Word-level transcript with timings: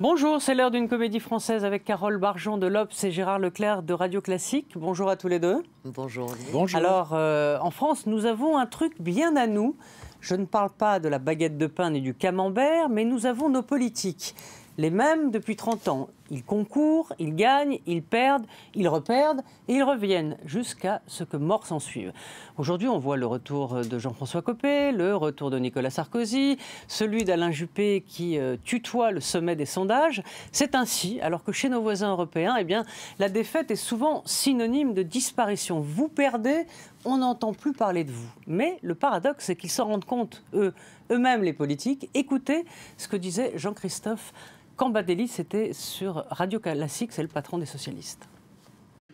Bonjour, 0.00 0.40
c'est 0.40 0.54
l'heure 0.54 0.70
d'une 0.70 0.88
comédie 0.88 1.20
française 1.20 1.62
avec 1.62 1.84
Carole 1.84 2.16
Barjon 2.16 2.56
de 2.56 2.66
l'Obs 2.66 3.04
et 3.04 3.10
Gérard 3.10 3.38
Leclerc 3.38 3.82
de 3.82 3.92
Radio 3.92 4.22
Classique. 4.22 4.72
Bonjour 4.74 5.10
à 5.10 5.16
tous 5.16 5.28
les 5.28 5.38
deux. 5.38 5.62
Bonjour. 5.84 6.34
Bonjour. 6.52 6.78
Alors, 6.78 7.10
euh, 7.12 7.58
en 7.60 7.70
France, 7.70 8.06
nous 8.06 8.24
avons 8.24 8.56
un 8.56 8.64
truc 8.64 8.94
bien 8.98 9.36
à 9.36 9.46
nous. 9.46 9.76
Je 10.22 10.36
ne 10.36 10.46
parle 10.46 10.70
pas 10.70 11.00
de 11.00 11.08
la 11.10 11.18
baguette 11.18 11.58
de 11.58 11.66
pain 11.66 11.90
ni 11.90 12.00
du 12.00 12.14
camembert, 12.14 12.88
mais 12.88 13.04
nous 13.04 13.26
avons 13.26 13.50
nos 13.50 13.60
politiques 13.60 14.34
les 14.80 14.88
mêmes 14.90 15.30
depuis 15.30 15.56
30 15.56 15.88
ans. 15.88 16.08
Ils 16.30 16.42
concourent, 16.42 17.12
ils 17.18 17.34
gagnent, 17.34 17.80
ils 17.86 18.02
perdent, 18.02 18.46
ils 18.74 18.88
reperdent 18.88 19.42
et 19.68 19.74
ils 19.74 19.82
reviennent 19.82 20.38
jusqu'à 20.46 21.02
ce 21.06 21.22
que 21.22 21.36
mort 21.36 21.66
s'en 21.66 21.80
suive. 21.80 22.12
Aujourd'hui, 22.56 22.88
on 22.88 22.98
voit 22.98 23.18
le 23.18 23.26
retour 23.26 23.84
de 23.84 23.98
Jean-François 23.98 24.40
Copé, 24.40 24.92
le 24.92 25.14
retour 25.16 25.50
de 25.50 25.58
Nicolas 25.58 25.90
Sarkozy, 25.90 26.56
celui 26.88 27.24
d'Alain 27.24 27.50
Juppé 27.50 28.02
qui 28.06 28.38
euh, 28.38 28.56
tutoie 28.64 29.10
le 29.10 29.20
sommet 29.20 29.54
des 29.54 29.66
sondages. 29.66 30.22
C'est 30.50 30.74
ainsi, 30.74 31.20
alors 31.20 31.44
que 31.44 31.52
chez 31.52 31.68
nos 31.68 31.82
voisins 31.82 32.12
européens, 32.12 32.56
eh 32.58 32.64
bien, 32.64 32.84
la 33.18 33.28
défaite 33.28 33.70
est 33.70 33.76
souvent 33.76 34.22
synonyme 34.24 34.94
de 34.94 35.02
disparition. 35.02 35.80
Vous 35.80 36.08
perdez, 36.08 36.64
on 37.04 37.18
n'entend 37.18 37.52
plus 37.52 37.72
parler 37.72 38.04
de 38.04 38.12
vous. 38.12 38.28
Mais 38.46 38.78
le 38.82 38.94
paradoxe, 38.94 39.44
c'est 39.46 39.56
qu'ils 39.56 39.70
s'en 39.70 39.86
rendent 39.86 40.04
compte, 40.04 40.42
eux, 40.54 40.72
eux-mêmes 41.10 41.42
les 41.42 41.52
politiques. 41.52 42.08
Écoutez 42.14 42.64
ce 42.96 43.08
que 43.08 43.16
disait 43.16 43.52
Jean-Christophe 43.56 44.32
Cambadélis, 44.76 45.28
c'était 45.28 45.72
sur 45.72 46.24
Radio 46.30 46.58
Classique, 46.58 47.12
c'est 47.12 47.22
le 47.22 47.28
patron 47.28 47.58
des 47.58 47.66
socialistes. 47.66 48.28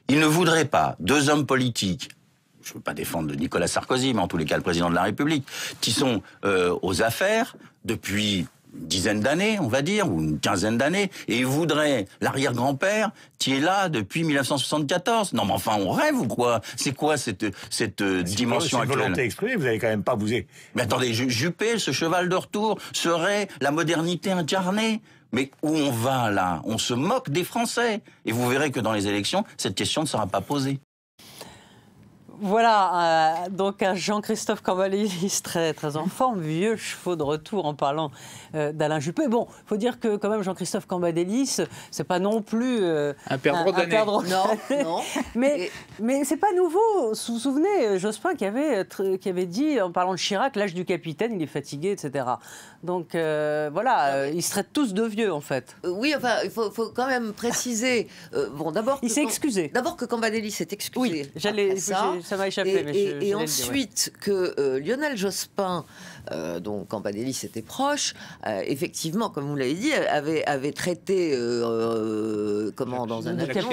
Il 0.08 0.20
ne 0.20 0.26
voudrait 0.26 0.66
pas 0.66 0.96
deux 1.00 1.28
hommes 1.28 1.46
politiques 1.46 2.10
je 2.66 2.72
ne 2.72 2.74
veux 2.78 2.82
pas 2.82 2.94
défendre 2.94 3.32
Nicolas 3.34 3.68
Sarkozy, 3.68 4.12
mais 4.12 4.20
en 4.20 4.26
tous 4.26 4.36
les 4.36 4.44
cas 4.44 4.56
le 4.56 4.62
président 4.62 4.90
de 4.90 4.94
la 4.94 5.04
République, 5.04 5.46
qui 5.80 5.92
sont 5.92 6.20
euh, 6.44 6.76
aux 6.82 7.00
affaires 7.00 7.56
depuis 7.84 8.46
dizaine 8.78 9.20
d'années, 9.20 9.58
on 9.60 9.68
va 9.68 9.82
dire, 9.82 10.10
ou 10.10 10.20
une 10.20 10.38
quinzaine 10.38 10.78
d'années, 10.78 11.10
et 11.28 11.38
il 11.38 11.46
voudrait 11.46 12.06
l'arrière-grand-père 12.20 13.10
qui 13.38 13.54
est 13.54 13.60
là 13.60 13.88
depuis 13.88 14.24
1974. 14.24 15.32
Non, 15.32 15.44
mais 15.44 15.52
enfin, 15.52 15.76
on 15.78 15.90
rêve 15.90 16.18
ou 16.18 16.26
quoi? 16.26 16.60
C'est 16.76 16.94
quoi 16.94 17.16
cette, 17.16 17.46
cette 17.70 18.00
euh, 18.00 18.22
dimension 18.22 18.80
actuelle 18.80 18.98
volonté 18.98 19.22
exprimée, 19.22 19.56
vous 19.56 19.64
n'allez 19.64 19.78
quand 19.78 19.88
même 19.88 20.02
pas 20.02 20.14
vous... 20.14 20.28
Mais 20.74 20.82
attendez, 20.82 21.12
Juppé, 21.12 21.78
ce 21.78 21.92
cheval 21.92 22.28
de 22.28 22.36
retour, 22.36 22.78
serait 22.92 23.48
la 23.60 23.70
modernité 23.70 24.30
incarnée 24.32 25.00
mais 25.32 25.50
où 25.62 25.68
on 25.68 25.90
va 25.90 26.30
là? 26.30 26.62
On 26.64 26.78
se 26.78 26.94
moque 26.94 27.30
des 27.30 27.44
Français. 27.44 28.00
Et 28.24 28.32
vous 28.32 28.48
verrez 28.48 28.70
que 28.70 28.80
dans 28.80 28.92
les 28.92 29.06
élections, 29.06 29.44
cette 29.56 29.74
question 29.74 30.02
ne 30.02 30.06
sera 30.06 30.26
pas 30.26 30.40
posée. 30.40 30.78
Voilà, 32.40 33.44
euh, 33.46 33.48
donc 33.50 33.82
un 33.82 33.94
Jean-Christophe 33.94 34.60
Cambadélis 34.60 35.40
très, 35.44 35.72
très 35.72 35.96
en 35.96 36.06
forme, 36.06 36.40
vieux 36.40 36.76
chevaux 36.76 37.16
de 37.16 37.22
retour 37.22 37.66
en 37.66 37.74
parlant 37.74 38.10
euh, 38.54 38.72
d'Alain 38.72 39.00
Juppé. 39.00 39.28
Bon, 39.28 39.46
il 39.50 39.68
faut 39.68 39.76
dire 39.76 39.98
que 40.00 40.16
quand 40.16 40.28
même 40.28 40.42
Jean-Christophe 40.42 40.86
Cambadélis, 40.86 41.60
c'est 41.90 42.04
pas 42.04 42.18
non 42.18 42.42
plus 42.42 42.80
euh, 42.82 43.14
un 43.28 43.38
perdreau 43.38 43.72
d'année. 43.72 43.96
Non, 44.06 44.22
non. 44.84 45.00
mais 45.34 45.70
mais 46.00 46.24
c'est 46.24 46.36
pas 46.36 46.52
nouveau. 46.52 46.80
Vous 47.12 47.34
vous 47.34 47.38
souvenez, 47.38 47.98
Jospin 47.98 48.34
qui 48.34 48.44
avait, 48.44 48.86
qui 49.20 49.28
avait 49.28 49.46
dit, 49.46 49.80
en 49.80 49.90
parlant 49.90 50.12
de 50.12 50.18
Chirac, 50.18 50.56
l'âge 50.56 50.74
du 50.74 50.84
capitaine, 50.84 51.32
il 51.34 51.42
est 51.42 51.46
fatigué, 51.46 51.92
etc. 51.92 52.24
Donc 52.82 53.10
voilà, 53.12 54.28
ils 54.28 54.42
seraient 54.42 54.64
tous 54.64 54.92
de 54.94 55.02
vieux 55.02 55.32
en 55.32 55.40
fait. 55.40 55.76
oui, 55.84 56.14
enfin, 56.16 56.36
il 56.44 56.50
faut, 56.50 56.70
faut, 56.70 56.90
quand 56.90 57.06
même 57.06 57.32
préciser. 57.32 58.08
bon, 58.52 58.72
d'abord. 58.72 58.98
Il 59.02 59.10
s'est 59.10 59.22
excusé. 59.22 59.70
D'abord 59.72 59.96
que 59.96 60.04
Cambadélis 60.04 60.50
s'est 60.50 60.68
excusé. 60.70 61.00
Oui, 61.00 61.30
j'allais 61.36 61.76
ça 61.76 62.12
m'a 62.36 62.48
échappé. 62.48 62.84
Et, 63.20 63.34
ensuite, 63.34 64.12
que 64.20 64.54
euh, 64.58 64.80
Lionel 64.80 65.16
Jospin, 65.16 65.84
euh, 66.32 66.58
dont 66.58 66.84
Campanelli 66.84 67.38
était 67.42 67.62
proche, 67.62 68.14
euh, 68.46 68.62
effectivement, 68.66 69.30
comme 69.30 69.44
vous 69.46 69.56
l'avez 69.56 69.74
dit, 69.74 69.92
avait, 69.92 70.44
avait 70.46 70.72
traité, 70.72 71.30
comment, 72.74 73.06
dans 73.06 73.28
un 73.28 73.38
avion, 73.38 73.70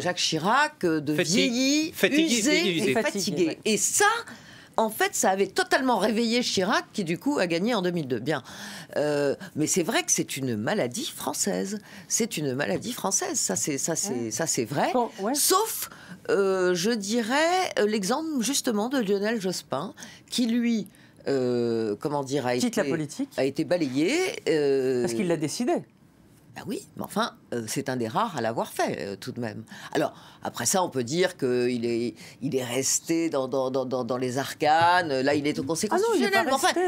Jacques 0.00 0.16
Chirac. 0.16 0.80
de 0.80 1.12
vieilli, 1.12 1.92
usé 2.02 2.90
et 2.90 2.92
fatigué. 2.94 3.58
Et 3.64 3.76
ça, 3.76 4.06
en 4.76 4.88
fait, 4.88 5.14
ça 5.14 5.30
avait 5.30 5.46
totalement 5.46 5.98
réveillé 5.98 6.42
Chirac, 6.42 6.84
qui 6.92 7.04
du 7.04 7.18
coup 7.18 7.38
a 7.38 7.46
gagné 7.46 7.74
en 7.74 7.82
2002. 7.82 8.18
Bien. 8.20 8.42
mais 8.96 9.66
c'est 9.66 9.82
vrai 9.82 10.02
que 10.02 10.12
c'est 10.12 10.36
une 10.36 10.56
maladie 10.56 11.06
française. 11.06 11.80
C'est 12.08 12.36
une 12.36 12.54
maladie 12.54 12.92
française. 12.92 13.38
Ça, 13.38 13.56
c'est 13.56 13.78
ça, 13.78 13.96
c'est 13.96 14.30
ça, 14.30 14.46
c'est 14.46 14.64
vrai. 14.64 14.92
Sauf 15.34 15.90
euh, 16.30 16.74
je 16.74 16.90
dirais 16.90 17.36
euh, 17.78 17.86
l'exemple 17.86 18.28
justement 18.40 18.88
de 18.88 18.98
Lionel 18.98 19.40
Jospin, 19.40 19.94
qui 20.30 20.46
lui, 20.46 20.86
euh, 21.28 21.96
comment 21.98 22.22
dire, 22.22 22.46
a 22.46 22.54
été, 22.54 22.70
la 22.76 22.84
politique. 22.84 23.30
a 23.36 23.44
été 23.44 23.64
balayé. 23.64 24.12
Parce 25.02 25.14
qu'il 25.14 25.28
l'a 25.28 25.36
décidé. 25.36 25.74
Ben 26.56 26.62
oui, 26.66 26.86
mais 26.96 27.04
enfin, 27.04 27.34
euh, 27.54 27.62
c'est 27.68 27.88
un 27.88 27.96
des 27.96 28.08
rares 28.08 28.36
à 28.36 28.40
l'avoir 28.40 28.72
fait, 28.72 28.96
euh, 29.00 29.16
tout 29.16 29.30
de 29.30 29.40
même. 29.40 29.62
Alors, 29.92 30.12
après 30.42 30.66
ça, 30.66 30.82
on 30.82 30.88
peut 30.88 31.04
dire 31.04 31.36
qu'il 31.36 31.84
est, 31.84 32.14
il 32.42 32.56
est 32.56 32.64
resté 32.64 33.30
dans, 33.30 33.46
dans, 33.46 33.70
dans, 33.70 33.84
dans, 33.84 34.16
les 34.16 34.38
arcanes. 34.38 35.20
Là, 35.20 35.34
il 35.34 35.46
est 35.46 35.58
au 35.60 35.62
Conseil 35.62 35.88
ah 35.92 35.96
non, 35.96 36.04
il 36.14 36.22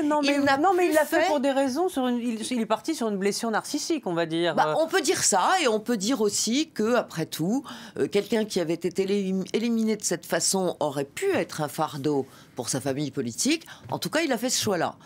non, 0.04 0.20
mais, 0.22 0.34
il 0.34 0.60
non, 0.60 0.74
mais 0.76 0.88
il 0.88 0.94
l'a 0.94 1.04
fait... 1.04 1.26
pour 1.28 1.38
des 1.38 1.52
raisons. 1.52 1.88
Sur 1.88 2.08
une, 2.08 2.18
il, 2.18 2.60
est 2.60 2.66
parti 2.66 2.94
sur 2.94 3.08
une 3.08 3.18
blessure 3.18 3.50
narcissique, 3.50 4.06
on 4.06 4.14
va 4.14 4.26
dire. 4.26 4.54
Bah, 4.54 4.74
on 4.78 4.88
peut 4.88 5.00
dire 5.00 5.22
ça, 5.22 5.50
et 5.62 5.68
on 5.68 5.78
peut 5.80 5.96
dire 5.96 6.20
aussi 6.20 6.70
que, 6.70 6.94
après 6.94 7.26
tout, 7.26 7.62
euh, 7.98 8.08
quelqu'un 8.08 8.44
qui 8.44 8.58
avait 8.60 8.74
été 8.74 9.02
éliminé 9.52 9.96
de 9.96 10.04
cette 10.04 10.26
façon 10.26 10.76
aurait 10.80 11.04
pu 11.04 11.30
être 11.34 11.60
un 11.60 11.68
fardeau 11.68 12.26
pour 12.54 12.68
sa 12.68 12.80
famille 12.80 13.10
politique. 13.10 13.66
En 13.90 13.98
tout 13.98 14.10
cas, 14.10 14.20
il 14.22 14.32
a 14.32 14.38
fait 14.38 14.50
ce 14.50 14.62
choix-là. 14.62 14.96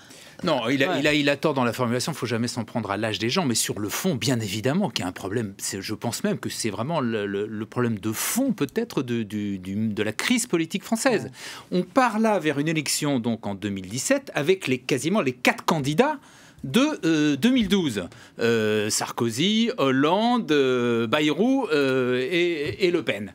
Non, 0.45 0.69
il 0.69 0.84
a, 0.84 1.15
il 1.15 1.29
a, 1.31 1.37
tort 1.37 1.55
dans 1.55 1.65
la 1.65 1.73
formulation. 1.73 2.12
Il 2.12 2.15
faut 2.15 2.27
jamais 2.27 2.49
s'en 2.49 2.65
prendre 2.65 2.91
à 2.91 2.97
l'âge 2.97 3.19
des 3.19 3.31
gens, 3.31 3.47
mais 3.47 3.55
sur 3.55 3.79
le 3.79 3.89
fond, 3.89 4.15
bien 4.15 4.39
évidemment, 4.39 4.91
qu'il 4.91 5.03
y 5.03 5.07
a 5.07 5.09
un 5.09 5.12
problème. 5.12 5.55
Je 5.59 5.95
pense 5.95 6.25
même 6.25 6.39
que 6.39 6.51
c'est 6.51 6.71
vraiment 6.71 7.01
le, 7.01 7.65
problème 7.65 7.99
de 7.99 8.12
fond, 8.12 8.53
peut-être, 8.53 9.03
de, 9.03 9.23
de 9.23 10.03
la 10.03 10.12
crise 10.12 10.47
politique 10.47 10.84
française. 10.84 11.31
On 11.73 11.83
part 11.83 12.19
là 12.19 12.39
vers 12.39 12.59
une 12.59 12.69
élection 12.69 13.19
donc 13.19 13.47
en 13.47 13.55
2017 13.55 14.31
avec 14.34 14.67
les, 14.67 14.78
quasiment 14.78 15.21
les 15.23 15.33
quatre 15.33 15.65
candidats 15.65 16.19
de 16.65 17.37
2012. 17.37 17.99
Euh, 17.99 18.07
euh, 18.41 18.91
Sarkozy, 18.91 19.71
Hollande, 19.78 20.51
euh, 20.53 21.07
Bayrou 21.07 21.69
et, 21.71 22.91
Le 22.93 23.03
Pen. 23.03 23.34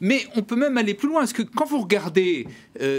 Mais 0.00 0.26
on 0.36 0.42
peut 0.42 0.56
même 0.56 0.76
aller 0.76 0.94
plus 0.94 1.08
loin, 1.08 1.20
parce 1.20 1.32
que 1.32 1.42
quand 1.42 1.66
vous 1.66 1.80
regardez, 1.80 2.46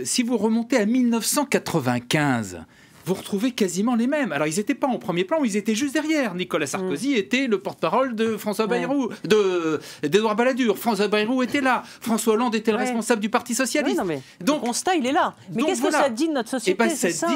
si 0.04 0.24
vous 0.24 0.38
remontez 0.38 0.78
à 0.78 0.86
1995, 0.86 2.66
vous 3.08 3.14
retrouvez 3.14 3.52
quasiment 3.52 3.96
les 3.96 4.06
mêmes. 4.06 4.34
Alors, 4.34 4.48
ils 4.48 4.58
n'étaient 4.58 4.76
pas 4.76 4.88
en 4.88 5.00
premier 5.00 5.24
plan, 5.24 5.42
ils 5.44 5.56
étaient 5.56 5.76
juste 5.76 5.94
derrière. 5.94 6.36
Nicolas 6.36 6.68
Sarkozy 6.68 7.14
mm. 7.14 7.18
était 7.18 7.48
le 7.48 7.60
porte-parole 7.60 8.16
de 8.16 8.36
François 8.36 8.68
Bayrou, 8.68 9.10
de 9.24 9.80
d'Edouard 10.04 10.36
Balladur. 10.36 10.78
François 10.78 11.08
Bayrou 11.08 11.42
était 11.42 11.62
là. 11.62 11.84
François 12.02 12.34
Hollande 12.34 12.54
était 12.56 12.72
le 12.72 12.78
responsable 12.78 13.22
du 13.22 13.30
Parti 13.30 13.56
socialiste. 13.56 14.02
mais 14.06 14.22
donc, 14.42 14.62
le 14.62 14.68
constat, 14.68 14.96
il 14.96 15.06
est 15.06 15.14
là. 15.14 15.36
Mais 15.54 15.64
qu'est-ce 15.64 15.82
que 15.82 15.92
ça 15.92 16.10
dit 16.10 16.28
de 16.28 16.34
notre 16.34 16.50
société 16.50 16.84
eh 16.84 16.88
ben, 16.88 16.94
ça, 16.94 17.28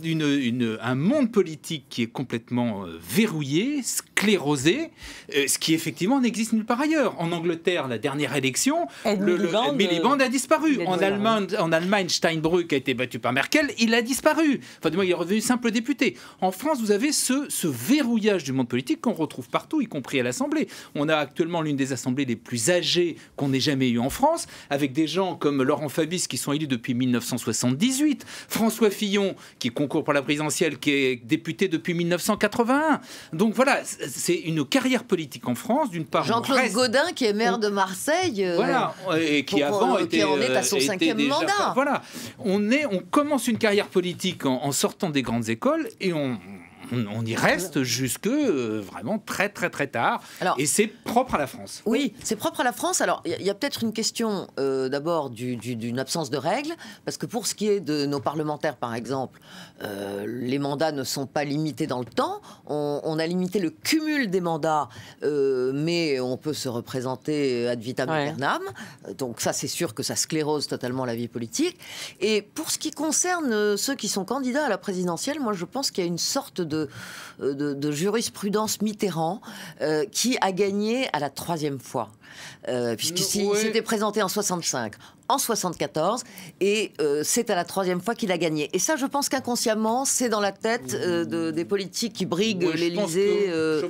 dit 0.00 0.12
une, 0.12 0.78
un 0.80 0.94
monde 0.94 1.32
politique 1.32 1.86
qui 1.88 2.02
est 2.02 2.06
complètement 2.06 2.84
euh, 2.84 2.96
verrouillé, 3.02 3.82
sclérosé, 4.16 4.90
euh, 5.34 5.46
ce 5.46 5.58
qui 5.58 5.74
effectivement 5.74 6.20
n'existe 6.20 6.52
nulle 6.52 6.64
part 6.64 6.80
ailleurs. 6.80 7.20
En 7.20 7.32
Angleterre, 7.32 7.86
la 7.86 7.98
dernière 7.98 8.34
élection, 8.34 8.88
le, 9.04 9.36
Miliband 9.74 10.18
a 10.18 10.28
disparu. 10.28 10.80
En 10.86 10.98
Allemagne, 10.98 11.48
en 11.58 11.70
Allemagne, 11.70 12.08
Steinbrück 12.08 12.72
a 12.72 12.76
été 12.76 12.94
battu 12.94 13.18
par 13.18 13.32
Merkel, 13.32 13.70
il 13.78 13.94
a 13.94 14.02
disparu. 14.02 14.60
Enfin, 14.78 14.90
du 14.90 14.96
moins, 14.96 15.04
il 15.04 15.14
revenu 15.14 15.40
simple 15.40 15.70
député. 15.70 16.16
En 16.40 16.50
France, 16.50 16.80
vous 16.80 16.92
avez 16.92 17.12
ce, 17.12 17.46
ce 17.48 17.66
verrouillage 17.68 18.44
du 18.44 18.52
monde 18.52 18.68
politique 18.68 19.00
qu'on 19.00 19.12
retrouve 19.12 19.48
partout, 19.48 19.80
y 19.80 19.86
compris 19.86 20.18
à 20.20 20.22
l'Assemblée. 20.22 20.68
On 20.94 21.08
a 21.08 21.16
actuellement 21.16 21.60
l'une 21.60 21.76
des 21.76 21.92
assemblées 21.92 22.24
les 22.24 22.36
plus 22.36 22.70
âgées 22.70 23.16
qu'on 23.36 23.52
ait 23.52 23.60
jamais 23.60 23.90
eues 23.90 23.98
en 23.98 24.10
France, 24.10 24.46
avec 24.70 24.92
des 24.92 25.06
gens 25.06 25.36
comme 25.36 25.62
Laurent 25.62 25.88
Fabius 25.88 26.26
qui 26.26 26.38
sont 26.38 26.52
élus 26.52 26.66
depuis 26.66 26.94
1978, 26.94 28.24
François 28.48 28.90
Fillon 28.90 29.36
qui 29.58 29.70
concourt 29.70 30.04
pour 30.04 30.14
la 30.14 30.22
présidentielle, 30.22 30.78
qui 30.78 30.90
est 30.90 31.16
député 31.16 31.68
depuis 31.68 31.92
1981. 31.92 33.00
Donc 33.32 33.54
voilà, 33.54 33.82
c'est 34.08 34.34
une 34.34 34.64
carrière 34.64 35.04
politique 35.04 35.48
en 35.48 35.54
France, 35.54 35.90
d'une 35.90 36.04
part. 36.04 36.24
Jean-Claude 36.24 36.72
Gaudin 36.72 37.12
qui 37.14 37.24
est 37.24 37.32
maire 37.32 37.58
de 37.58 37.68
Marseille. 37.68 38.44
Euh, 38.44 38.56
voilà, 38.56 38.94
et 39.18 39.44
qui 39.44 39.62
avant 39.62 39.98
était, 39.98 40.24
en 40.24 40.40
est 40.40 40.54
à 40.54 40.62
son 40.62 40.76
euh, 40.76 40.80
cinquième 40.80 41.26
mandat. 41.26 41.72
Voilà, 41.74 42.02
on 42.38 42.70
est, 42.70 42.86
on 42.86 42.98
commence 42.98 43.48
une 43.48 43.58
carrière 43.58 43.86
politique 43.86 44.46
en, 44.46 44.62
en 44.62 44.72
sortant 44.72 45.10
des 45.10 45.22
grandes 45.22 45.48
écoles 45.48 45.88
et 46.00 46.12
on, 46.12 46.38
on, 46.92 47.24
y 47.24 47.34
reste 47.34 47.82
jusque 47.82 48.26
euh, 48.26 48.82
vraiment 48.84 49.18
très 49.18 49.48
très 49.48 49.70
très 49.70 49.86
tard. 49.86 50.22
et 50.58 50.66
c'est 50.66 50.86
propre 50.86 51.34
à 51.34 51.38
la 51.38 51.46
France. 51.46 51.82
Oui, 51.86 52.14
c'est 52.22 52.36
propre 52.36 52.60
à 52.60 52.64
la 52.64 52.72
France. 52.72 53.00
Alors 53.00 53.22
il 53.24 53.42
y, 53.42 53.50
a, 53.50 53.54
peut-être 53.54 53.82
une 53.82 53.92
question 53.92 54.46
euh, 54.58 54.88
d'abord 54.88 55.30
d'une 55.30 55.98
absence 55.98 56.30
de 56.30 56.36
règles, 56.36 56.74
parce 57.04 57.16
que 57.16 57.26
pour 57.26 57.46
ce 57.46 57.54
qui 57.54 57.68
est 57.68 57.80
de 57.80 58.06
nos 58.06 58.20
parlementaires 58.20 58.76
par 58.76 58.94
exemple, 58.94 59.40
euh, 59.82 60.26
les 60.26 60.58
mandats 60.58 60.92
ne 60.92 61.04
sont 61.04 61.26
pas 61.26 61.44
limités 61.44 61.86
dans 61.86 61.98
le 61.98 62.04
temps. 62.04 62.40
On, 62.66 63.18
a 63.18 63.26
limité 63.26 63.58
le 63.60 63.70
cumul 63.70 64.30
des 64.30 64.40
mandats, 64.40 64.88
mais 65.22 66.20
on 66.20 66.36
peut 66.36 66.52
se 66.52 66.68
représenter 66.68 67.66
ad 67.68 67.80
vitam 67.80 68.10
aeternam. 68.10 68.62
Donc 69.16 69.40
ça 69.40 69.52
c'est 69.52 69.68
sûr 69.68 69.94
que 69.94 70.02
ça 70.02 70.16
sclérose 70.16 70.66
totalement 70.66 71.04
la 71.04 71.14
vie 71.14 71.28
politique. 71.28 71.78
Et 72.20 72.42
pour 72.42 72.70
ce 72.70 72.78
qui 72.78 72.90
concerne 72.90 73.76
ceux 73.76 73.94
qui 73.94 74.08
sont 74.08 74.24
candidats 74.24 74.66
à 74.66 74.68
la 74.68 74.78
présidentielle, 74.78 75.40
moi 75.40 75.52
je 75.54 75.64
pense 75.64 75.90
qu'il 75.90 76.04
y 76.04 76.06
a 76.06 76.08
une 76.08 76.18
sorte 76.18 76.60
de 76.60 76.75
de, 77.40 77.74
de, 77.74 77.92
jurisprudence 77.92 78.82
Mitterrand 78.82 79.40
qui 80.12 80.36
a 80.40 80.52
gagné 80.52 81.08
à 81.12 81.18
la 81.18 81.30
troisième 81.30 81.78
fois. 81.78 82.10
Puisqu'il 82.96 83.56
s'était 83.56 83.82
présenté 83.82 84.22
en 84.22 84.28
65 84.28 84.94
en 85.28 85.38
74 85.38 86.24
et 86.60 86.92
euh, 87.00 87.22
c'est 87.24 87.50
à 87.50 87.54
la 87.54 87.64
troisième 87.64 88.00
fois 88.00 88.14
qu'il 88.14 88.32
a 88.32 88.38
gagné. 88.38 88.70
Et 88.72 88.78
ça, 88.78 88.96
je 88.96 89.06
pense 89.06 89.28
qu'inconsciemment, 89.28 90.04
c'est 90.04 90.28
dans 90.28 90.40
la 90.40 90.52
tête 90.52 90.94
euh, 90.94 91.24
de, 91.24 91.50
des 91.50 91.64
politiques 91.64 92.12
qui 92.12 92.26
briguent 92.26 92.70
l'Élysée. 92.74 93.46
Euh, 93.48 93.88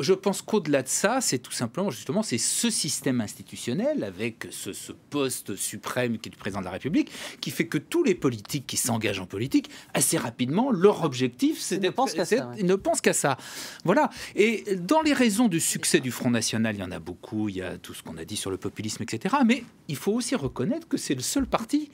je 0.00 0.12
pense, 0.12 0.42
qu'au-delà 0.42 0.82
de 0.82 0.88
ça, 0.88 1.20
c'est 1.20 1.38
tout 1.38 1.52
simplement 1.52 1.90
justement 1.90 2.22
c'est 2.22 2.38
ce 2.38 2.70
système 2.70 3.20
institutionnel 3.20 4.04
avec 4.04 4.48
ce, 4.50 4.70
poste 5.10 5.56
suprême 5.56 6.18
qui 6.18 6.28
est 6.28 6.32
le 6.32 6.38
président 6.38 6.60
de 6.60 6.64
la 6.64 6.70
République 6.70 7.10
qui 7.40 7.50
fait 7.50 7.66
que 7.66 7.78
tous 7.78 8.02
les 8.02 8.14
politiques 8.14 8.66
qui 8.66 8.76
s'engagent 8.76 9.20
en 9.20 9.26
politique 9.26 9.70
assez 9.92 10.16
rapidement 10.16 10.70
leur 10.70 11.04
objectif 11.04 11.60
c'est 11.60 11.78
ne 11.78 11.90
pensent 11.90 12.14
qu'à 12.14 12.24
ça. 12.24 12.50
Ils 12.58 12.66
ne 12.66 12.74
pensent 12.74 13.00
qu'à 13.00 13.12
ça. 13.12 13.36
Voilà. 13.84 14.10
Et 14.34 14.76
dans 14.76 15.02
les 15.02 15.12
raisons 15.12 15.48
du 15.48 15.60
succès 15.60 16.00
du 16.00 16.10
Front 16.10 16.30
National, 16.30 16.74
il 16.74 16.80
y 16.80 16.84
en 16.84 16.90
a 16.90 16.98
beaucoup. 16.98 17.48
Il 17.48 17.56
y 17.56 17.62
a 17.62 17.78
tout 17.78 17.94
ce 17.94 18.02
qu'on 18.02 18.16
a 18.16 18.24
dit 18.24 18.36
sur 18.36 18.50
le 18.50 18.56
populisme, 18.56 19.02
etc. 19.02 19.36
Mais 19.46 19.64
il 19.88 19.96
faut 19.96 20.12
aussi 20.12 20.34
reconnaître 20.34 20.63
que 20.88 20.96
c'est 20.96 21.14
le 21.14 21.22
seul 21.22 21.46
parti 21.46 21.90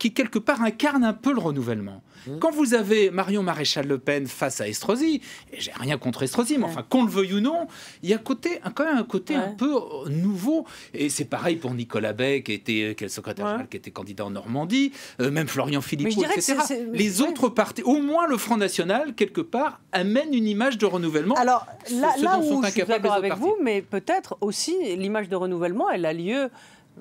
qui 0.00 0.12
quelque 0.12 0.38
part 0.38 0.62
incarne 0.62 1.04
un 1.04 1.12
peu 1.12 1.32
le 1.32 1.38
renouvellement. 1.38 2.02
Mmh. 2.26 2.38
Quand 2.38 2.50
vous 2.50 2.74
avez 2.74 3.10
Marion 3.10 3.42
Maréchal 3.42 3.86
Le 3.86 3.98
Pen 3.98 4.26
face 4.26 4.60
à 4.60 4.66
Estrosi, 4.66 5.20
et 5.52 5.60
j'ai 5.60 5.72
rien 5.78 5.98
contre 5.98 6.22
Estrosi, 6.22 6.56
mais 6.56 6.64
enfin 6.64 6.84
qu'on 6.88 7.04
le 7.04 7.10
veuille 7.10 7.34
ou 7.34 7.40
non, 7.40 7.66
il 8.02 8.08
y 8.08 8.14
a 8.14 8.18
côté, 8.18 8.60
quand 8.74 8.84
même 8.84 8.96
un 8.96 9.04
côté 9.04 9.34
un 9.34 9.52
peu 9.52 9.76
euh, 9.76 10.08
nouveau. 10.08 10.66
Et 10.94 11.10
c'est 11.10 11.26
pareil 11.26 11.56
pour 11.56 11.74
Nicolas 11.74 12.14
Beck, 12.14 12.44
qui 12.44 12.52
était 12.52 12.94
quel 12.96 13.10
secrétaire 13.10 13.46
général, 13.46 13.68
qui 13.68 13.76
était 13.76 13.90
candidat 13.90 14.24
en 14.24 14.30
Normandie, 14.30 14.92
euh, 15.20 15.30
même 15.30 15.48
Florian 15.48 15.82
Philippot, 15.82 16.24
etc. 16.24 16.56
Les 16.92 17.20
autres 17.20 17.50
partis, 17.50 17.82
au 17.82 18.00
moins 18.00 18.26
le 18.26 18.38
Front 18.38 18.56
National, 18.56 19.14
quelque 19.14 19.42
part, 19.42 19.80
amène 19.92 20.32
une 20.32 20.46
image 20.46 20.78
de 20.78 20.86
renouvellement. 20.86 21.34
Alors 21.34 21.66
là, 21.92 22.14
là 22.20 22.38
où 22.38 22.64
je 22.64 22.70
suis 22.70 22.84
d'accord 22.84 23.12
avec 23.12 23.34
vous, 23.36 23.56
mais 23.62 23.82
peut-être 23.82 24.38
aussi 24.40 24.74
l'image 24.96 25.28
de 25.28 25.36
renouvellement, 25.36 25.90
elle 25.90 26.06
a 26.06 26.14
lieu 26.14 26.48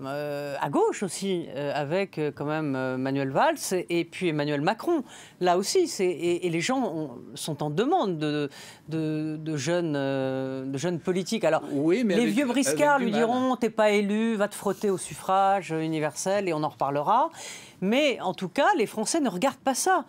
euh, 0.01 0.55
à 0.61 0.69
gauche 0.69 1.03
aussi, 1.03 1.47
euh, 1.49 1.73
avec 1.75 2.17
euh, 2.17 2.31
quand 2.33 2.45
même 2.45 2.95
Manuel 2.97 3.31
Valls 3.31 3.57
et, 3.89 4.05
puis 4.05 4.29
Emmanuel 4.29 4.61
Macron. 4.61 5.03
Là 5.41 5.57
aussi, 5.57 5.89
et, 5.99 6.45
et, 6.45 6.49
les 6.49 6.61
gens 6.61 7.17
sont 7.35 7.61
en 7.63 7.69
demande 7.69 8.17
de, 8.17 8.49
de, 8.87 9.57
jeunes, 9.57 9.93
de 9.93 10.77
jeunes 10.77 10.99
politiques. 10.99 11.43
Alors, 11.43 11.63
oui, 11.71 12.03
mais 12.05 12.15
les 12.15 12.27
vieux 12.27 12.45
briscards 12.45 12.99
lui 12.99 13.11
diront 13.11 13.55
T'es 13.57 13.69
pas 13.69 13.91
élu, 13.91 14.35
va 14.35 14.47
te 14.47 14.55
frotter 14.55 14.89
au 14.89 14.97
suffrage 14.97 15.71
universel 15.71 16.47
et 16.47 16.53
on 16.53 16.63
en 16.63 16.69
reparlera. 16.69 17.29
Mais 17.81 18.19
en 18.21 18.33
tout 18.33 18.49
cas, 18.49 18.67
les 18.77 18.85
Français 18.85 19.19
ne 19.19 19.29
regardent 19.29 19.57
pas 19.57 19.75
ça. 19.75 20.05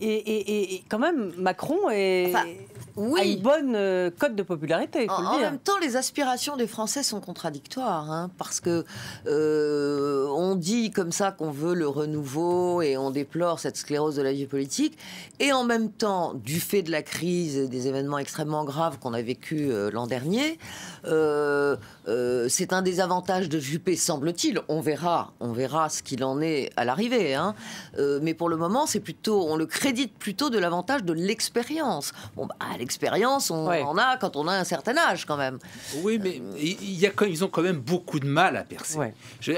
Et, 0.00 0.82
quand 0.88 0.98
même, 0.98 1.32
Macron 1.38 1.90
est, 1.90 2.32
a 2.96 3.24
une 3.24 3.40
bonne 3.40 3.74
euh, 3.74 4.10
cote 4.10 4.34
de 4.34 4.42
popularité. 4.42 5.06
en, 5.10 5.38
même 5.38 5.58
temps, 5.58 5.78
les 5.80 5.96
aspirations 5.96 6.56
des 6.56 6.66
Français 6.66 7.02
sont 7.02 7.20
contradictoires, 7.20 8.10
hein, 8.10 8.30
parce 8.38 8.60
que 8.60 8.84
euh, 9.26 10.26
on 10.28 10.54
dit 10.54 10.90
comme 10.90 11.12
ça 11.12 11.30
qu'on 11.32 11.50
veut 11.50 11.74
le 11.74 11.88
renouveau 11.88 12.82
et 12.82 12.96
on 12.96 13.10
déplore 13.10 13.60
cette 13.60 13.76
sclérose 13.76 14.16
de 14.16 14.22
la 14.22 14.32
vie 14.32 14.46
politique, 14.46 14.96
et 15.40 15.52
en 15.52 15.64
même 15.64 15.90
temps, 15.90 16.32
du 16.34 16.60
fait 16.60 16.82
de 16.82 16.90
la 16.90 17.02
crise 17.02 17.56
et 17.56 17.68
des 17.68 17.88
événements 17.88 18.18
extrêmement 18.18 18.64
graves 18.64 18.98
qu'on 18.98 19.12
a 19.12 19.22
vécu 19.22 19.70
euh, 19.70 19.90
l'an 19.90 20.06
dernier, 20.06 20.58
c'est 22.48 22.72
un 22.72 22.82
des 22.82 23.00
avantages 23.00 23.48
de 23.48 23.58
Juppé, 23.58 23.96
semble-t-il. 23.96 24.60
On 24.68 24.80
verra, 24.80 25.32
on 25.40 25.52
verra 25.52 25.88
ce 25.88 26.02
qu'il 26.02 26.24
en 26.24 26.40
est 26.40 26.70
à 26.76 26.84
l'arrivée, 26.84 27.34
hein. 27.34 27.54
mais 28.22 28.34
pour 28.34 28.48
le 28.48 28.56
moment, 28.56 28.86
c'est 28.86 29.00
plutôt, 29.00 29.46
on 29.48 29.56
le 29.56 29.66
crédite 29.66 30.14
plutôt 30.18 30.50
de 30.50 30.58
l'avantage 30.58 31.04
de 31.04 31.12
l'expérience. 31.12 32.12
Bon, 32.34 32.46
bah, 32.46 32.56
l'expérience, 32.86 33.50
on 33.50 33.66
en 33.66 33.98
a 33.98 34.16
quand 34.16 34.36
on 34.36 34.46
a 34.48 34.52
un 34.52 34.64
certain 34.64 34.96
âge, 34.96 35.24
quand 35.26 35.36
même. 35.36 35.58
Oui, 36.02 36.18
mais 36.22 36.40
il 36.58 36.98
y 36.98 37.06
a, 37.06 37.10
ils 37.28 37.44
ont 37.44 37.48
quand 37.48 37.62
même 37.62 37.78
beaucoup 37.78 38.20
de 38.20 38.26
mal 38.26 38.56
à 38.56 38.62
percer. 38.62 38.98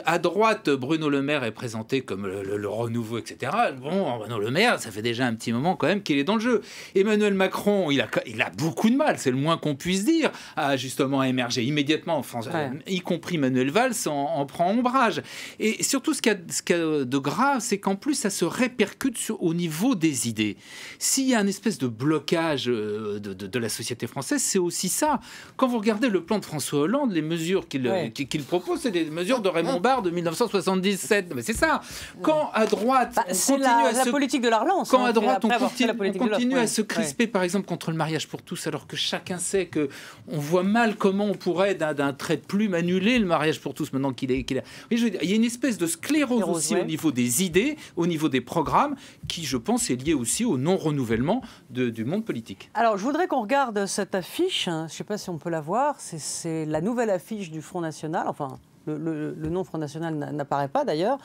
À 0.04 0.18
droite, 0.18 0.70
Bruno 0.70 1.08
Le 1.08 1.22
Maire 1.22 1.44
est 1.44 1.52
présenté 1.52 2.00
comme 2.00 2.26
le, 2.26 2.68
renouveau, 2.68 3.18
etc. 3.18 3.52
Bon, 3.80 4.18
Bruno 4.18 4.38
Le 4.38 4.50
Maire, 4.50 4.80
ça 4.80 4.90
fait 4.90 5.02
déjà 5.02 5.26
un 5.26 5.34
petit 5.34 5.52
moment 5.52 5.76
quand 5.76 5.86
même 5.86 6.02
qu'il 6.02 6.18
est 6.18 6.24
dans 6.24 6.34
le 6.34 6.40
jeu. 6.40 6.62
Emmanuel 6.94 7.34
Macron, 7.34 7.90
il 7.90 8.00
a, 8.00 8.08
il 8.26 8.40
a 8.42 8.50
beaucoup 8.50 8.90
de 8.90 8.96
mal, 8.96 9.18
c'est 9.18 9.30
le 9.30 9.36
moins 9.36 9.56
qu'on 9.56 9.74
puisse 9.74 10.04
dire, 10.04 10.30
à 10.56 10.76
justement 10.76 11.22
émerger 11.22 11.64
immédiatement, 11.64 12.22
euh, 12.54 12.70
y 12.86 13.00
compris 13.00 13.38
Manuel 13.38 13.70
Valls 13.70 13.94
en, 14.06 14.10
en, 14.10 14.46
prend 14.46 14.70
ombrage. 14.70 15.22
Et 15.58 15.82
surtout, 15.82 16.14
ce 16.14 16.22
qu'il 16.22 16.32
y, 16.32 16.34
a 16.34 17.04
de 17.04 17.18
grave, 17.18 17.60
c'est 17.60 17.78
qu'en 17.78 17.96
plus, 17.96 18.14
ça 18.14 18.30
se 18.30 18.44
répercute 18.44 19.18
sur, 19.18 19.42
au 19.42 19.54
niveau 19.54 19.94
des 19.94 20.28
idées. 20.28 20.56
S'il 20.98 21.28
y 21.28 21.34
a 21.34 21.38
un 21.38 21.46
espèce 21.46 21.78
de 21.78 21.86
blocage 21.86 22.68
euh, 22.68 23.17
de, 23.18 23.58
la 23.58 23.68
société 23.68 24.06
française, 24.06 24.42
c'est 24.42 24.58
aussi 24.58 24.88
ça. 24.88 25.20
Quand 25.56 25.66
vous 25.66 25.78
regardez 25.78 26.08
le 26.08 26.22
plan 26.22 26.38
de 26.38 26.44
François 26.44 26.80
Hollande, 26.80 27.12
les 27.12 27.22
mesures 27.22 27.68
qu'il 27.68 27.86
euh, 27.86 28.08
propose, 28.46 28.80
c'est 28.80 28.90
des 28.90 29.04
mesures 29.04 29.40
de 29.40 29.48
Raymond 29.48 29.80
Barre 29.80 30.02
de 30.02 30.10
1977. 30.10 31.34
Mais 31.34 31.42
c'est 31.42 31.56
ça. 31.56 31.80
Quand 32.22 32.50
à 32.54 32.66
droite, 32.66 33.12
bah, 33.16 33.24
on 33.28 33.32
continue 33.32 33.58
la, 33.60 34.02
à 34.02 34.06
politique 34.06 34.42
de 34.42 34.48
la 34.48 34.60
relance. 34.60 34.90
Quand 34.90 35.04
hein, 35.04 35.08
à 35.08 35.12
droite, 35.12 35.44
on 35.44 35.48
continue, 35.48 36.58
à 36.58 36.66
se 36.66 36.82
crisper, 36.82 37.26
par 37.26 37.42
exemple, 37.42 37.66
contre 37.66 37.90
le 37.90 37.96
mariage 37.96 38.28
pour 38.28 38.42
tous, 38.42 38.66
alors 38.66 38.86
que 38.86 38.96
chacun 38.96 39.38
sait 39.38 39.66
que 39.66 39.88
on 40.28 40.38
voit 40.38 40.62
mal 40.62 40.96
comment 40.96 41.26
on 41.26 41.34
pourrait, 41.34 41.74
d'un 41.74 42.12
trait 42.12 42.36
de 42.36 42.42
plume, 42.42 42.74
annuler 42.74 43.18
le 43.18 43.26
mariage 43.26 43.60
pour 43.60 43.74
tous 43.74 43.92
maintenant 43.92 44.12
qu'il 44.12 44.30
est. 44.30 44.42
dire, 44.42 44.62
il 44.90 45.30
y 45.30 45.32
a 45.32 45.36
une 45.36 45.44
espèce 45.44 45.78
de 45.78 45.86
sclérose 45.86 46.44
aussi 46.44 46.76
au 46.76 46.84
niveau 46.84 47.12
des 47.12 47.42
idées, 47.44 47.76
au 47.96 48.06
niveau 48.06 48.28
des 48.28 48.40
programmes, 48.40 48.96
qui, 49.26 49.44
je 49.44 49.56
pense, 49.56 49.90
est 49.90 49.96
lié 49.96 50.14
aussi 50.14 50.44
au 50.44 50.56
non-renouvellement 50.56 51.42
du 51.70 52.04
monde 52.04 52.24
politique. 52.24 52.70
Alors, 52.74 52.96
je 52.96 53.04
voudrais 53.08 53.26
qu'on 53.26 53.40
regarde 53.40 53.86
cette 53.86 54.14
affiche. 54.14 54.68
Hein. 54.68 54.80
Je 54.80 54.92
ne 54.92 54.96
sais 54.98 55.04
pas 55.04 55.16
si 55.16 55.30
on 55.30 55.38
peut 55.38 55.48
la 55.48 55.62
voir. 55.62 55.94
C'est 55.98 56.66
la 56.66 56.82
nouvelle 56.82 57.08
affiche 57.08 57.50
du 57.50 57.62
Front 57.62 57.80
National. 57.80 58.28
Enfin, 58.28 58.58
le, 58.86 59.32
nom 59.48 59.64
Front 59.64 59.78
National 59.78 60.14
n'apparaît 60.14 60.68
pas 60.68 60.84
d'ailleurs. 60.84 61.16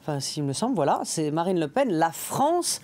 Enfin, 0.00 0.18
s'il 0.18 0.42
me 0.42 0.52
semble, 0.52 0.74
voilà. 0.74 1.00
C'est 1.04 1.30
Marine 1.30 1.60
Le 1.60 1.68
Pen. 1.68 1.92
La 1.92 2.10
France 2.10 2.80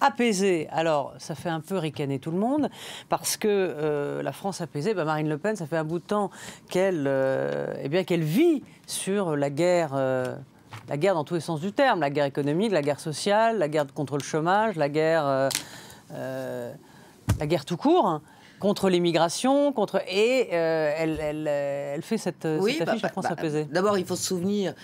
apaisée. 0.00 0.68
Alors, 0.70 1.12
ça 1.18 1.34
fait 1.34 1.50
un 1.50 1.60
peu 1.60 1.76
ricaner 1.76 2.18
tout 2.18 2.30
le 2.30 2.38
monde, 2.38 2.70
parce 3.10 3.36
que 3.36 3.46
euh, 3.46 4.22
la 4.22 4.32
France 4.32 4.62
apaisée, 4.62 4.94
bah, 4.94 5.04
Marine 5.04 5.28
Le 5.28 5.36
Pen, 5.36 5.54
ça 5.54 5.66
fait 5.66 5.76
un 5.76 5.84
bout 5.84 5.98
de 5.98 6.04
temps 6.04 6.30
qu'elle 6.70 7.04
euh, 7.06 7.74
eh 7.82 7.90
bien 7.90 8.04
qu'elle 8.04 8.22
vit 8.22 8.62
sur 8.86 9.36
la 9.36 9.50
guerre. 9.50 9.90
Euh, 9.92 10.34
la 10.88 10.96
guerre 10.96 11.12
dans 11.12 11.24
tous 11.24 11.34
les 11.34 11.40
sens 11.40 11.60
du 11.60 11.72
terme, 11.72 12.00
la 12.00 12.08
guerre 12.08 12.24
économique, 12.24 12.72
la 12.72 12.80
guerre 12.80 13.00
sociale, 13.00 13.58
la 13.58 13.68
guerre 13.68 13.84
contre 13.92 14.16
le 14.16 14.22
chômage, 14.22 14.76
la 14.76 14.88
guerre, 14.88 15.50
la 17.38 17.46
guerre 17.46 17.64
tout 17.64 17.76
court 17.76 18.20
contre 18.58 18.88
l'immigration, 18.88 19.72
contre 19.72 20.02
et 20.08 20.48
euh, 20.52 20.92
elle, 20.96 21.18
elle, 21.20 21.46
elle, 21.46 22.02
fait 22.02 22.18
cette, 22.18 22.42
cette 22.42 22.84
bah, 22.84 22.92
affiche 22.92 23.02
bah, 23.02 23.08
France 23.08 23.24
bah, 23.24 23.32
apaisée. 23.32 23.66
D'abord, 23.70 23.98
il 23.98 24.04
faut 24.04 24.16
se 24.16 24.24
souvenir 24.24 24.74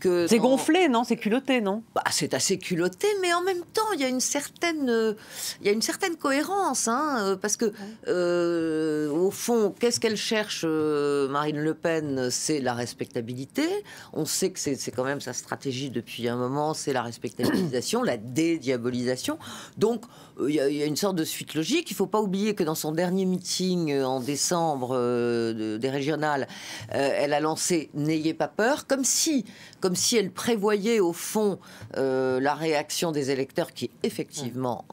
que 0.00 0.26
c'est 0.26 0.38
gonflé, 0.38 0.88
non? 0.88 1.04
C'est 1.04 1.16
culotté, 1.16 1.60
non? 1.60 1.82
Bah, 1.94 2.02
C'est 2.10 2.34
assez 2.34 2.58
culotté, 2.58 3.06
mais 3.20 3.32
en 3.32 3.42
même 3.42 3.62
temps, 3.72 3.92
il 3.94 4.00
y 4.00 4.04
a 4.04 4.08
une 4.08 4.20
certaine, 4.20 5.16
il 5.60 5.66
y 5.66 5.70
a 5.70 5.72
une 5.72 5.82
certaine 5.82 6.16
cohérence, 6.16 6.88
hein, 6.88 7.18
euh, 7.20 7.36
parce 7.36 7.56
que 7.56 7.72
euh, 8.08 9.10
au 9.10 9.30
fond, 9.30 9.74
qu'est-ce 9.78 10.00
qu'elle 10.00 10.16
cherche, 10.16 10.64
Marine 10.64 11.58
Le 11.58 11.74
Pen? 11.74 12.28
C'est 12.30 12.60
la 12.60 12.74
respectabilité. 12.74 13.66
On 14.12 14.24
sait 14.24 14.50
que 14.50 14.58
c'est 14.58 14.90
quand 14.94 15.04
même 15.04 15.20
sa 15.20 15.32
stratégie 15.32 15.90
depuis 15.90 16.28
un 16.28 16.36
moment, 16.36 16.74
c'est 16.74 16.92
la 16.92 17.02
respectabilisation, 17.02 18.02
la 18.02 18.16
dédiabolisation. 18.16 19.38
Donc, 19.78 20.04
il 20.46 20.54
y, 20.54 20.60
a, 20.60 20.68
il 20.68 20.76
y 20.76 20.82
a 20.82 20.86
une 20.86 20.96
sorte 20.96 21.16
de 21.16 21.24
suite 21.24 21.54
logique. 21.54 21.90
Il 21.90 21.94
ne 21.94 21.96
faut 21.96 22.06
pas 22.06 22.20
oublier 22.20 22.54
que 22.54 22.64
dans 22.64 22.74
son 22.74 22.92
dernier 22.92 23.21
meeting 23.24 23.92
euh, 23.92 24.04
en 24.04 24.20
décembre 24.20 24.90
euh, 24.92 25.78
des 25.78 25.90
régionales, 25.90 26.46
euh, 26.94 27.10
elle 27.16 27.32
a 27.32 27.40
lancé 27.40 27.90
N'ayez 27.94 28.34
pas 28.34 28.48
peur, 28.48 28.86
comme 28.86 29.04
si, 29.04 29.44
comme 29.80 29.94
si 29.94 30.16
elle 30.16 30.30
prévoyait 30.30 31.00
au 31.00 31.12
fond 31.12 31.58
la 31.94 32.54
réaction 32.54 33.12
des 33.12 33.30
électeurs 33.30 33.72
qui 33.72 33.90
effectivement 34.02 34.84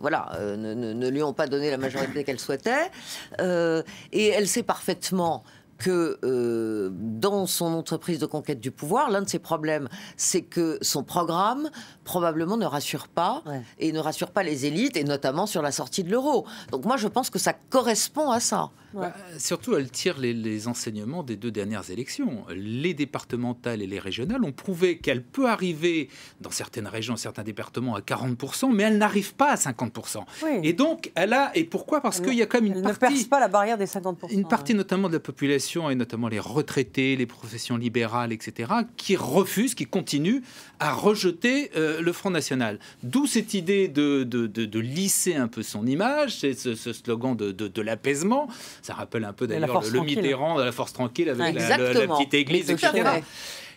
voilà, 0.00 0.38
ne, 0.40 0.74
ne, 0.74 1.08
lui 1.08 1.22
ont 1.22 1.32
pas 1.32 1.46
donné 1.46 1.70
la 1.70 1.76
majorité 1.76 2.24
qu'elle 2.24 2.38
souhaitait. 2.38 2.90
et 3.38 4.26
elle 4.28 4.48
sait 4.48 4.62
parfaitement 4.62 5.44
que 5.78 6.18
euh, 6.24 6.90
dans 6.92 7.46
son 7.46 7.66
entreprise 7.66 8.18
de 8.18 8.26
conquête 8.26 8.60
du 8.60 8.70
pouvoir, 8.70 9.10
l'un 9.10 9.22
de 9.22 9.28
ses 9.28 9.38
problèmes, 9.38 9.88
c'est 10.16 10.42
que 10.42 10.78
son 10.82 11.04
programme 11.04 11.70
probablement 12.04 12.56
ne 12.56 12.66
rassure 12.66 13.08
pas 13.08 13.42
et 13.78 13.92
ne 13.92 14.00
rassure 14.00 14.30
pas 14.30 14.42
les 14.42 14.66
élites, 14.66 14.96
et 14.96 15.04
notamment 15.04 15.46
sur 15.46 15.62
la 15.62 15.72
sortie 15.72 16.04
de 16.04 16.10
l'euro. 16.10 16.46
Donc 16.72 16.84
moi, 16.84 16.96
je 16.96 17.08
pense 17.08 17.30
que 17.30 17.38
ça 17.38 17.52
correspond 17.52 18.30
à 18.30 18.40
ça. 18.40 18.70
Bah, 18.94 19.14
surtout, 19.38 19.76
elle 19.76 19.90
tire 19.90 20.18
les, 20.18 20.68
enseignements 20.68 21.22
des 21.22 21.36
deux 21.36 21.50
dernières 21.50 21.90
élections. 21.90 22.44
Les 22.54 22.94
départementales 22.94 23.82
et 23.82 23.86
les 23.86 23.98
régionales 23.98 24.42
ont 24.44 24.52
prouvé 24.52 24.98
qu'elle 24.98 25.22
peut 25.22 25.48
arriver 25.48 26.08
dans 26.40 26.50
certaines 26.50 26.86
régions, 26.86 27.16
certains 27.16 27.44
départements 27.44 27.94
à 27.94 28.00
40%, 28.00 28.72
mais 28.72 28.84
elle 28.84 28.98
n'arrive 28.98 29.34
pas 29.34 29.50
à 29.50 29.54
50%. 29.56 30.24
Et 30.62 30.72
donc, 30.72 31.12
elle 31.14 31.32
a. 31.32 31.56
Et 31.56 31.64
pourquoi? 31.64 32.00
Parce 32.00 32.20
qu'il 32.20 32.34
y 32.34 32.42
a 32.42 32.46
quand 32.46 32.60
même 32.60 32.72
une 32.72 32.78
elle 32.78 32.82
partie. 32.82 33.04
ne 33.04 33.10
perce 33.10 33.24
pas 33.24 33.40
la 33.40 33.48
barrière 33.48 33.78
des 33.78 33.86
50%. 33.86 34.32
Une 34.32 34.48
partie, 34.48 34.74
notamment 34.74 35.08
de 35.08 35.14
la 35.14 35.20
population 35.20 35.90
et 35.90 35.94
notamment 35.94 36.28
les 36.28 36.40
retraités, 36.40 37.16
les 37.16 37.26
professions 37.26 37.76
libérales, 37.76 38.32
etc., 38.32 38.72
qui 38.96 39.16
refusent, 39.16 39.74
qui 39.74 39.86
continuent 39.86 40.42
à 40.80 40.92
rejeter 40.92 41.70
euh, 41.76 42.00
le 42.00 42.12
Front 42.12 42.30
National. 42.30 42.78
D'où 43.02 43.26
cette 43.26 43.54
idée 43.54 43.88
de, 43.88 44.24
de, 44.24 44.46
de, 44.46 44.80
lisser 44.80 45.34
un 45.34 45.48
peu 45.48 45.62
son 45.62 45.86
image, 45.86 46.38
c'est 46.38 46.54
ce, 46.54 46.74
slogan 46.92 47.36
de, 47.36 47.82
l'apaisement. 47.82 48.48
Ça 48.82 48.94
rappelle 48.94 49.24
un 49.24 49.32
peu 49.32 49.46
d'ailleurs 49.46 49.82
le, 49.82 50.00
Mitterrand 50.00 50.58
de 50.58 50.64
la 50.64 50.72
force 50.72 50.92
tranquille 50.92 51.28
avec 51.28 51.54
la, 51.54 51.78
petite 51.78 52.34
église, 52.34 52.70
etc. 52.70 53.22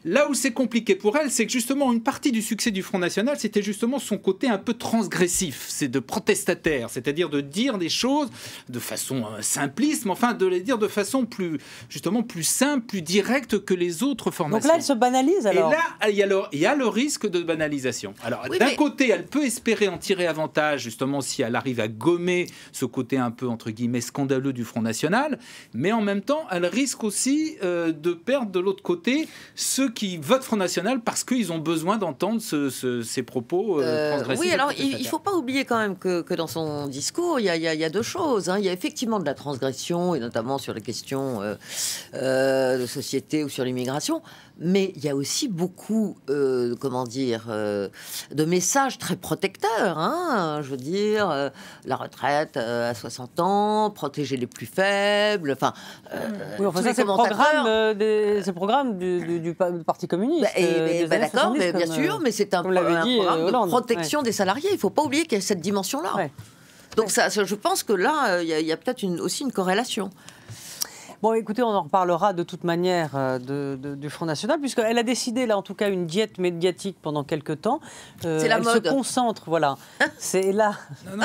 Là 0.03 0.27
où 0.29 0.33
c'est 0.33 0.51
compliqué 0.51 0.95
pour 0.95 1.15
elle, 1.17 1.29
c'est 1.29 1.45
que 1.45 1.51
justement 1.51 1.93
une 1.93 2.01
partie 2.01 2.31
du 2.31 2.41
succès 2.41 2.71
du 2.71 2.81
Front 2.81 2.97
National, 2.97 3.37
c'était 3.37 3.61
justement 3.61 3.99
son 3.99 4.17
côté 4.17 4.47
un 4.49 4.57
peu 4.57 4.73
transgressif, 4.73 5.65
c'est 5.67 5.87
de 5.87 5.99
protestataire, 5.99 6.89
c'est-à-dire 6.89 7.29
de 7.29 7.39
dire 7.39 7.77
des 7.77 7.89
choses 7.89 8.29
de 8.69 8.79
façon 8.79 9.25
euh, 9.25 9.41
simpliste, 9.41 10.05
mais 10.05 10.11
enfin 10.11 10.33
de 10.33 10.45
les 10.47 10.61
dire 10.61 10.79
de 10.79 10.87
façon 10.87 11.25
plus 11.25 11.59
justement 11.87 12.23
plus 12.23 12.43
simple, 12.43 12.85
plus 12.87 13.03
directe 13.03 13.63
que 13.63 13.75
les 13.75 14.01
autres 14.01 14.31
formations. 14.31 14.67
Donc 14.67 14.71
là, 14.71 14.77
elle 14.77 14.83
se 14.83 14.93
banalise 14.93 15.45
alors. 15.45 15.71
Et 15.71 15.75
là, 15.75 16.09
il 16.09 16.15
y 16.15 16.23
a 16.23 16.25
le, 16.25 16.41
il 16.51 16.59
y 16.59 16.65
a 16.65 16.73
le 16.73 16.87
risque 16.87 17.29
de 17.29 17.41
banalisation. 17.41 18.15
Alors 18.23 18.47
d'un 18.49 18.73
côté, 18.73 19.09
elle 19.09 19.27
peut 19.27 19.43
espérer 19.43 19.87
en 19.87 19.99
tirer 19.99 20.25
avantage 20.25 20.81
justement 20.81 21.21
si 21.21 21.43
elle 21.43 21.55
arrive 21.55 21.79
à 21.79 21.87
gommer 21.87 22.47
ce 22.71 22.85
côté 22.85 23.17
un 23.17 23.31
peu 23.31 23.47
entre 23.47 23.69
guillemets 23.69 24.01
scandaleux 24.01 24.53
du 24.53 24.63
Front 24.63 24.81
National, 24.81 25.37
mais 25.75 25.91
en 25.91 26.01
même 26.01 26.21
temps, 26.21 26.47
elle 26.49 26.65
risque 26.65 27.03
aussi 27.03 27.57
euh, 27.63 27.91
de 27.91 28.13
perdre 28.13 28.51
de 28.51 28.59
l'autre 28.59 28.81
côté 28.81 29.27
ceux 29.53 29.90
qui 29.93 30.17
votent 30.17 30.43
Front 30.43 30.57
National 30.57 31.01
parce 31.01 31.23
qu'ils 31.23 31.51
ont 31.51 31.57
besoin 31.57 31.97
d'entendre 31.97 32.41
ces 32.41 33.23
propos 33.23 33.79
euh, 33.79 33.83
euh, 33.83 34.11
transgressifs. 34.11 34.45
Oui, 34.45 34.51
alors 34.51 34.71
il 34.77 34.97
ne 34.97 35.07
faut 35.07 35.19
pas 35.19 35.33
oublier 35.33 35.65
quand 35.65 35.77
même 35.77 35.97
que, 35.97 36.21
que 36.21 36.33
dans 36.33 36.47
son 36.47 36.87
discours, 36.87 37.39
il 37.39 37.45
y 37.45 37.49
a, 37.49 37.55
il 37.55 37.79
y 37.79 37.83
a 37.83 37.89
deux 37.89 38.01
choses. 38.01 38.49
Hein. 38.49 38.57
Il 38.59 38.65
y 38.65 38.69
a 38.69 38.73
effectivement 38.73 39.19
de 39.19 39.25
la 39.25 39.33
transgression, 39.33 40.15
et 40.15 40.19
notamment 40.19 40.57
sur 40.57 40.73
les 40.73 40.81
questions 40.81 41.41
euh, 42.13 42.77
de 42.77 42.85
société 42.85 43.43
ou 43.43 43.49
sur 43.49 43.63
l'immigration 43.63 44.21
mais 44.63 44.93
il 44.95 45.03
y 45.03 45.09
a 45.09 45.15
aussi 45.15 45.47
beaucoup, 45.47 46.15
euh, 46.29 46.75
comment 46.79 47.03
dire, 47.03 47.45
euh, 47.49 47.89
de 48.31 48.45
messages 48.45 48.99
très 48.99 49.15
protecteurs. 49.15 49.97
Hein, 49.97 50.61
je 50.61 50.69
veux 50.69 50.77
dire, 50.77 51.31
euh, 51.31 51.49
la 51.85 51.95
retraite 51.95 52.57
à 52.57 52.93
60 52.93 53.39
ans, 53.39 53.89
protéger 53.89 54.37
les 54.37 54.45
plus 54.45 54.67
faibles. 54.67 55.51
Enfin, 55.51 55.73
oui, 56.59 56.65
enfin 56.67 56.83
ça, 56.83 56.93
c'est 56.93 57.01
le 57.01 58.51
programme, 58.53 58.99
du, 58.99 59.55
Parti 59.85 60.07
communiste. 60.07 60.43
Bah, 60.55 61.07
bah, 61.09 61.17
d'accord, 61.17 61.53
bien 61.53 61.87
sûr, 61.87 62.19
mais 62.23 62.31
c'est 62.31 62.53
un, 62.53 62.61
programme 62.61 63.07
de 63.07 63.67
protection 63.67 64.21
des 64.21 64.31
salariés. 64.31 64.69
Il 64.69 64.75
ne 64.75 64.79
faut 64.79 64.91
pas 64.91 65.01
oublier 65.01 65.23
qu'il 65.23 65.39
y 65.39 65.41
a 65.41 65.41
cette 65.41 65.61
dimension-là. 65.61 66.29
Donc 66.95 67.09
ça, 67.09 67.29
je 67.29 67.55
pense 67.55 67.81
que 67.81 67.93
là, 67.93 68.43
il 68.43 68.47
y 68.47 68.71
a, 68.71 68.77
peut-être 68.77 69.03
aussi 69.21 69.43
une 69.43 69.51
corrélation. 69.51 70.11
Bon, 71.21 71.33
écoutez, 71.33 71.61
on 71.61 71.67
en 71.67 71.83
reparlera 71.83 72.33
de 72.33 72.41
toute 72.41 72.63
manière 72.63 73.11
euh, 73.15 73.37
de, 73.37 73.93
du 73.93 74.09
Front 74.09 74.25
National, 74.25 74.59
puisqu'elle 74.59 74.97
a 74.97 75.03
décidé, 75.03 75.45
là, 75.45 75.55
en 75.55 75.61
tout 75.61 75.75
cas, 75.75 75.87
une 75.87 76.07
diète 76.07 76.39
médiatique 76.39 76.97
pendant 76.99 77.23
quelques 77.23 77.61
temps. 77.61 77.79
Euh, 78.25 78.39
c'est 78.39 78.47
la 78.47 78.57
elle 78.57 78.63
mode. 78.63 78.83
se 78.83 78.89
concentre, 78.89 79.43
voilà. 79.45 79.77
C'est 80.17 80.51
là. 80.51 80.73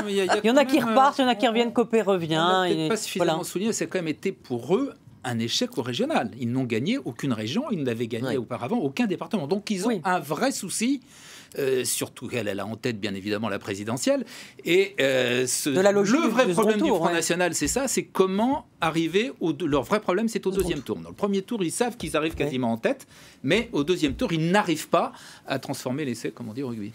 il 0.07 0.15
y, 0.45 0.51
en 0.51 0.57
a 0.57 0.67
qui 0.67 0.81
repartent, 0.81 1.19
il 1.19 1.23
y 1.23 1.25
en 1.25 1.29
a 1.29 1.35
qui 1.35 1.49
reviennent, 1.49 1.73
Copé 1.73 2.03
revient. 2.03 2.39
On 2.39 2.69
peut 2.69 2.89
pas 2.89 2.97
suffisamment 2.97 3.43
souligné, 3.43 3.73
c'est 3.73 3.87
quand 3.87 3.99
même 3.99 4.09
été 4.09 4.33
pour 4.33 4.77
eux 4.77 4.93
un 5.25 5.39
échec 5.39 5.77
au 5.79 5.83
régional. 5.83 6.31
Ils 6.39 6.51
n'ont 6.51 6.65
gagné 6.65 6.99
aucune 6.99 7.33
région, 7.33 7.65
ils 7.71 7.83
n'avaient 7.83 8.07
gagné 8.07 8.37
auparavant 8.37 8.77
aucun 8.77 9.07
département. 9.07 9.47
Donc 9.47 9.71
ils 9.71 9.87
ont 9.87 10.01
un 10.05 10.21
vrai 10.21 10.53
souci 10.53 11.01
euh, 11.59 11.85
surtout 11.85 12.29
qu'elle 12.29 12.49
a 12.49 12.67
en 12.67 12.77
tête 12.77 13.01
bien 13.01 13.15
évidemment 13.15 13.49
la 13.49 13.59
présidentielle. 13.59 14.25
Et 14.65 14.95
euh, 15.01 15.47
le 15.67 16.29
vrai 16.29 16.49
problème 16.53 16.81
du 16.81 16.89
Front 16.89 17.13
National, 17.13 17.55
c'est 17.55 17.69
ça, 17.69 17.89
c'est 17.89 18.05
comment 18.05 18.67
arriver 18.81 19.33
au... 19.41 19.53
Leur 19.53 19.83
vrai 19.83 20.01
problème, 20.01 20.29
c'est 20.29 20.47
au 20.47 20.51
deuxième 20.51 20.83
tour. 20.83 20.97
Dans 20.97 21.11
le 21.11 21.15
premier 21.15 21.43
tour, 21.43 21.63
ils 21.63 21.73
savent 21.73 21.97
qu'ils 21.97 22.17
arrivent 22.17 22.35
quasiment 22.35 22.73
en 22.73 22.77
tête, 22.77 23.07
mais 23.43 23.69
au 23.73 23.85
deuxième 23.85 24.15
tour, 24.15 24.33
ils 24.33 24.51
n'arrivent 24.51 24.89
pas 24.89 25.13
à 25.47 25.59
transformer 25.59 26.05
l'essai, 26.05 26.31
comme 26.31 26.49
on 26.49 26.53
dit 26.53 26.63
au 26.63 26.69
rugby. 26.69 26.93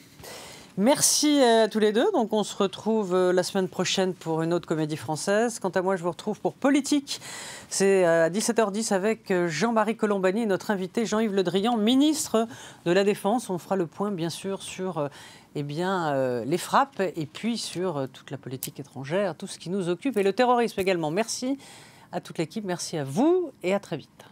Merci 0.81 1.39
à 1.43 1.67
tous 1.67 1.77
les 1.77 1.91
deux. 1.91 2.11
Donc 2.11 2.33
on 2.33 2.43
se 2.43 2.55
retrouve 2.55 3.13
euh, 3.13 3.31
la 3.31 3.43
semaine 3.43 3.67
prochaine 3.67 4.15
pour 4.15 4.41
une 4.41 4.51
autre 4.51 4.67
comédie 4.67 4.97
française. 4.97 5.59
Quant 5.59 5.69
à 5.69 5.83
moi, 5.83 5.95
je 5.95 6.01
vous 6.01 6.09
retrouve 6.09 6.39
pour 6.39 6.53
Politique. 6.53 7.21
C'est 7.69 8.03
euh, 8.03 8.25
à 8.25 8.29
17h10 8.31 8.91
avec 8.91 9.29
euh, 9.29 9.47
Jean-Marie 9.47 9.95
Colombani 9.95 10.41
et 10.41 10.45
notre 10.47 10.71
invité 10.71 11.05
Jean-Yves 11.05 11.35
Le 11.35 11.43
Drian, 11.43 11.77
ministre 11.77 12.47
de 12.85 12.91
la 12.91 13.03
Défense. 13.03 13.51
On 13.51 13.59
fera 13.59 13.75
le 13.75 13.85
point 13.85 14.09
bien 14.09 14.31
sûr 14.31 14.63
sur 14.63 15.07
eh 15.53 15.61
les 15.61 16.57
frappes 16.57 16.99
et 16.99 17.27
puis 17.31 17.59
sur 17.59 18.07
toute 18.11 18.31
la 18.31 18.39
politique 18.39 18.79
étrangère, 18.79 19.35
tout 19.35 19.45
ce 19.45 19.59
qui 19.59 19.69
nous 19.69 19.87
occupe 19.87 20.17
et 20.17 20.23
le 20.23 20.33
terrorisme 20.33 20.79
également. 20.79 21.11
Merci 21.11 21.59
à 22.11 22.21
toute 22.21 22.39
l'équipe, 22.39 22.65
merci 22.65 22.97
à 22.97 23.03
vous 23.03 23.51
et 23.61 23.75
à 23.75 23.79
très 23.79 23.97
vite. 23.97 24.30